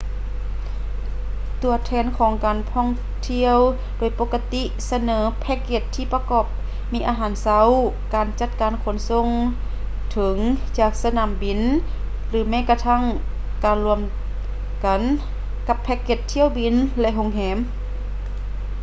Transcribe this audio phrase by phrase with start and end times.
[1.63, 2.05] ຕົວແທນ
[2.43, 2.87] ການທ່ອງ
[3.29, 3.57] ທ່ຽວ
[3.97, 6.45] ໂດຍປົກກະຕິສະເໜີແພ້ກເກັດທີ່ປະກອບ
[6.93, 7.65] ມີອາຫານເຊົ້າ
[8.13, 9.27] ການຈັດການຂົນສົ່ງ
[10.11, 11.59] ເຖິງ/ຈາກສະໜາມບິນ
[12.29, 13.01] ຫຼື ແມ້ກະທັ້ງ
[13.63, 13.99] ການລວມ
[14.85, 15.01] ກັນ
[15.67, 17.57] ກັບແພ້ກເກັດຖ້ຽວບິນ ແລະ ໂຮງແຮມ